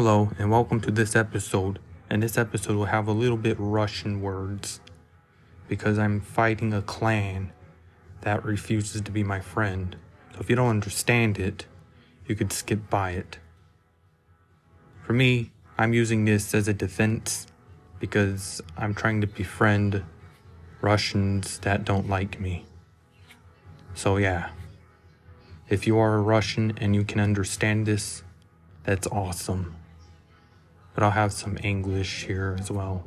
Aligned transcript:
Hello, 0.00 0.30
and 0.38 0.48
welcome 0.48 0.80
to 0.82 0.92
this 0.92 1.16
episode. 1.16 1.80
And 2.08 2.22
this 2.22 2.38
episode 2.38 2.76
will 2.76 2.84
have 2.84 3.08
a 3.08 3.12
little 3.12 3.36
bit 3.36 3.56
Russian 3.58 4.20
words 4.20 4.78
because 5.66 5.98
I'm 5.98 6.20
fighting 6.20 6.72
a 6.72 6.82
clan 6.82 7.50
that 8.20 8.44
refuses 8.44 9.00
to 9.00 9.10
be 9.10 9.24
my 9.24 9.40
friend. 9.40 9.96
So 10.32 10.38
if 10.38 10.48
you 10.48 10.54
don't 10.54 10.68
understand 10.68 11.36
it, 11.36 11.66
you 12.28 12.36
could 12.36 12.52
skip 12.52 12.88
by 12.88 13.10
it. 13.10 13.40
For 15.02 15.14
me, 15.14 15.50
I'm 15.76 15.92
using 15.92 16.26
this 16.26 16.54
as 16.54 16.68
a 16.68 16.72
defense 16.72 17.48
because 17.98 18.62
I'm 18.76 18.94
trying 18.94 19.20
to 19.22 19.26
befriend 19.26 20.04
Russians 20.80 21.58
that 21.62 21.84
don't 21.84 22.08
like 22.08 22.38
me. 22.38 22.66
So, 23.94 24.16
yeah, 24.16 24.50
if 25.68 25.88
you 25.88 25.98
are 25.98 26.14
a 26.14 26.22
Russian 26.22 26.74
and 26.76 26.94
you 26.94 27.02
can 27.02 27.18
understand 27.18 27.84
this, 27.84 28.22
that's 28.84 29.08
awesome. 29.08 29.74
But 30.98 31.04
I'll 31.04 31.28
have 31.28 31.32
some 31.32 31.56
English 31.62 32.26
here 32.26 32.56
as 32.58 32.70
well. 32.70 33.04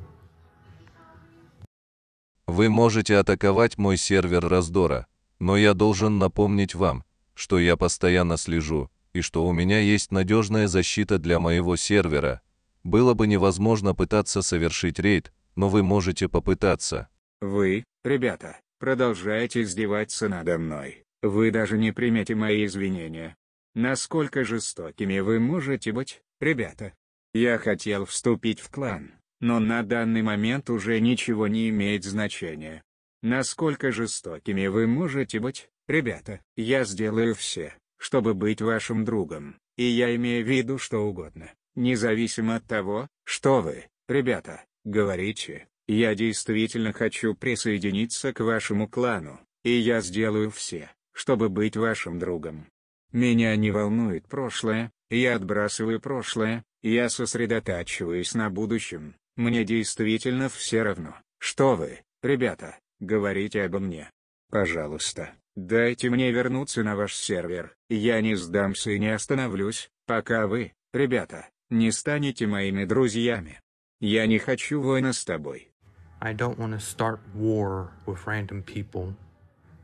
Вы 2.48 2.70
можете 2.70 3.18
атаковать 3.18 3.78
мой 3.78 3.98
сервер 3.98 4.48
раздора, 4.48 5.08
но 5.40 5.58
я 5.58 5.74
должен 5.74 6.18
напомнить 6.18 6.74
вам, 6.74 7.04
что 7.34 7.60
я 7.60 7.76
постоянно 7.76 8.38
слежу, 8.38 8.90
и 9.12 9.20
что 9.20 9.46
у 9.46 9.52
меня 9.52 9.82
есть 9.82 10.12
надежная 10.12 10.70
защита 10.70 11.20
для 11.20 11.42
моего 11.42 11.76
сервера. 11.76 12.42
Было 12.86 13.14
бы 13.14 13.28
невозможно 13.28 13.94
пытаться 13.94 14.42
совершить 14.42 14.98
рейд, 14.98 15.34
но 15.58 15.68
вы 15.68 15.84
можете 15.84 16.30
попытаться. 16.30 17.10
Вы, 17.42 17.84
ребята, 18.06 18.58
продолжаете 18.80 19.64
издеваться 19.64 20.30
надо 20.30 20.58
мной. 20.58 21.04
Вы 21.22 21.52
даже 21.52 21.78
не 21.78 21.92
примете 21.92 22.36
мои 22.36 22.66
извинения. 22.66 23.36
Насколько 23.76 24.46
жестокими 24.46 25.20
вы 25.20 25.42
можете 25.42 25.92
быть, 25.92 26.22
ребята? 26.40 26.94
Я 27.34 27.58
хотел 27.58 28.06
вступить 28.06 28.60
в 28.60 28.70
клан, 28.70 29.14
но 29.40 29.60
на 29.60 29.84
данный 29.84 30.22
момент 30.22 30.70
уже 30.70 31.00
ничего 31.00 31.48
не 31.48 31.70
имеет 31.70 32.04
значения. 32.04 32.84
Насколько 33.22 33.92
жестокими 33.92 34.68
вы 34.68 34.88
можете 34.88 35.40
быть, 35.40 35.70
ребята? 35.88 36.42
Я 36.58 36.84
сделаю 36.84 37.34
все, 37.34 37.74
чтобы 37.98 38.34
быть 38.34 38.62
вашим 38.62 39.06
другом, 39.06 39.56
и 39.78 39.84
я 39.84 40.14
имею 40.16 40.44
в 40.44 40.50
виду 40.50 40.78
что 40.78 41.08
угодно, 41.08 41.52
независимо 41.76 42.56
от 42.56 42.66
того, 42.66 43.08
что 43.24 43.62
вы, 43.62 43.86
ребята, 44.10 44.66
говорите. 44.84 45.68
Я 45.88 46.16
действительно 46.16 46.94
хочу 46.94 47.34
присоединиться 47.36 48.34
к 48.34 48.40
вашему 48.40 48.88
клану, 48.88 49.40
и 49.64 49.72
я 49.72 50.02
сделаю 50.02 50.50
все, 50.52 50.92
чтобы 51.14 51.50
быть 51.50 51.78
вашим 51.78 52.20
другом. 52.20 52.68
Меня 53.12 53.56
не 53.56 53.72
волнует 53.72 54.28
прошлое, 54.28 54.92
я 55.10 55.36
отбрасываю 55.36 56.00
прошлое, 56.00 56.64
я 56.82 57.10
сосредотачиваюсь 57.10 58.34
на 58.34 58.50
будущем, 58.50 59.16
мне 59.36 59.64
действительно 59.64 60.50
все 60.50 60.84
равно, 60.84 61.16
что 61.40 61.76
вы, 61.76 62.02
ребята, 62.22 62.78
говорите 63.00 63.64
обо 63.64 63.80
мне. 63.80 64.10
Пожалуйста, 64.50 65.32
дайте 65.56 66.10
мне 66.10 66.32
вернуться 66.32 66.84
на 66.84 66.96
ваш 66.96 67.16
сервер, 67.16 67.76
я 67.90 68.22
не 68.22 68.36
сдамся 68.36 68.92
и 68.92 69.00
не 69.00 69.10
остановлюсь, 69.10 69.90
пока 70.06 70.48
вы, 70.48 70.74
ребята, 70.94 71.50
не 71.70 71.92
станете 71.92 72.48
моими 72.48 72.86
друзьями. 72.86 73.60
Я 74.00 74.26
не 74.28 74.40
хочу 74.40 74.82
войны 74.82 75.14
с 75.14 75.24
тобой. 75.24 75.72
I 76.20 76.34
don't 76.34 76.58
want 76.58 76.74
to 76.74 76.80
start 76.80 77.20
war 77.34 77.92
with 78.06 78.28
random 78.28 78.64
people. 78.64 79.16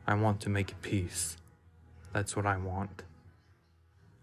I 0.05 0.15
want 0.15 0.39
to 0.41 0.49
make 0.49 0.73
peace. 0.81 1.37
That's 2.13 2.35
what 2.35 2.45
I 2.45 2.57
want. 2.57 3.06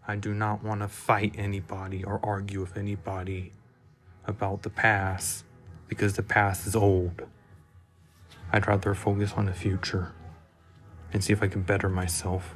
I 0.06 0.16
do 0.16 0.34
not 0.34 0.62
want 0.62 0.80
to 0.82 0.88
fight 0.88 1.34
anybody 1.38 2.04
or 2.04 2.20
argue 2.22 2.60
with 2.60 2.76
anybody 2.76 3.52
about 4.26 4.62
the 4.62 4.70
past 4.70 5.44
because 5.88 6.14
the 6.14 6.22
past 6.22 6.66
is 6.66 6.76
old. 6.76 7.22
I'd 8.52 8.66
rather 8.66 8.94
focus 8.94 9.32
on 9.36 9.46
the 9.46 9.54
future 9.54 10.12
and 11.12 11.24
see 11.24 11.32
if 11.32 11.42
I 11.42 11.48
can 11.48 11.62
better 11.62 11.88
myself. 11.88 12.54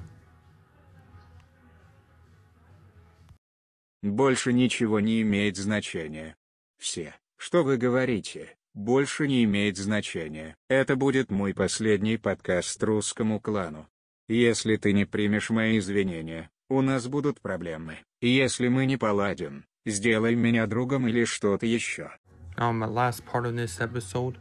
Больше 4.03 4.53
ничего 4.53 5.00
не 5.00 5.22
имеет 5.22 5.56
значения. 5.56 6.37
Все, 6.78 7.14
что 7.37 7.64
вы 7.64 7.78
говорите, 7.78 8.56
больше 8.75 9.26
не 9.26 9.42
имеет 9.42 9.76
значения. 9.76 10.54
Это 10.69 10.94
будет 10.94 11.31
мой 11.31 11.53
последний 11.53 12.16
подкаст 12.16 12.81
русскому 12.84 13.41
клану. 13.41 13.88
Если 14.28 14.76
ты 14.76 14.92
не 14.92 15.04
примешь 15.04 15.50
мои 15.50 15.78
извинения, 15.78 16.50
у 16.69 16.81
нас 16.81 17.07
будут 17.07 17.41
проблемы. 17.41 17.97
Если 18.22 18.68
мы 18.68 18.85
не 18.85 18.97
поладим, 18.97 19.66
сделай 19.85 20.35
меня 20.35 20.68
другом 20.68 21.07
или 21.07 21.25
что-то 21.25 21.66
еще. 21.66 22.12
Now, 22.57 22.72
my 22.72 22.88
last 22.88 23.25
part 23.25 23.46
of 23.46 23.56
this 23.56 23.79
episode, 23.79 24.38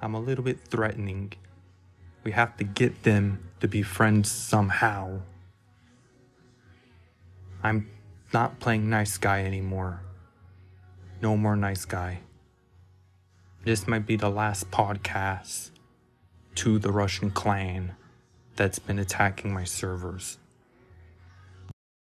I'm 0.00 0.14
a 0.14 0.20
little 0.20 0.44
bit 0.44 0.60
threatening. 0.68 1.32
We 2.24 2.32
have 2.32 2.56
to 2.56 2.64
get 2.64 3.02
them 3.02 3.38
to 3.60 3.68
be 3.68 3.82
friends 3.82 4.30
somehow. 4.30 5.20
I'm 7.62 7.88
not 8.32 8.58
playing 8.60 8.88
nice 8.88 9.18
guy 9.18 9.44
anymore. 9.44 10.00
No 11.20 11.36
more 11.36 11.56
nice 11.56 11.84
guy. 11.84 12.20
This 13.64 13.86
might 13.86 14.06
be 14.06 14.16
the 14.16 14.30
last 14.30 14.70
podcast 14.70 15.70
to 16.54 16.78
the 16.78 16.90
Russian 16.90 17.30
clan 17.30 17.94
that's 18.56 18.78
been 18.78 18.98
attacking 18.98 19.52
my 19.52 19.64
servers. 19.64 20.38